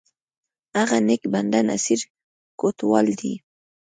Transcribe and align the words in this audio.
هغه 0.79 0.97
نیک 1.07 1.23
بنده، 1.33 1.59
نصیر 1.69 1.99
کوټوال 2.59 3.07
دی! 3.19 3.33